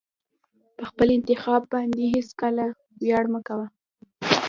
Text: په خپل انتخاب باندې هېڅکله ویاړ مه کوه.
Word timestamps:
په 0.75 0.83
خپل 0.89 1.07
انتخاب 1.17 1.61
باندې 1.73 2.01
هېڅکله 2.13 2.65
ویاړ 3.01 3.25
مه 3.33 3.39
کوه. 3.47 3.67